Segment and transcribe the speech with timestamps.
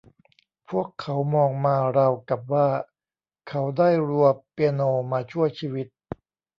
[0.69, 2.67] พวกเขามองมาราวกับว่า
[3.49, 4.81] เขาได้รัวเปียโน
[5.11, 5.87] มาชั่วชีวิต